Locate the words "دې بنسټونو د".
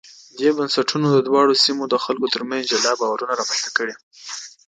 0.39-1.17